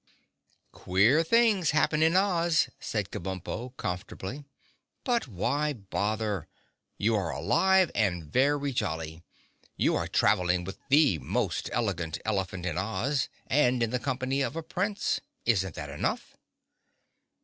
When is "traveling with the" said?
10.07-11.19